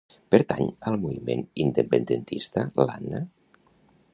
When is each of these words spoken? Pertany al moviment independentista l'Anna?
Pertany 0.35 0.69
al 0.91 0.95
moviment 1.03 1.45
independentista 1.65 2.65
l'Anna? 2.87 3.21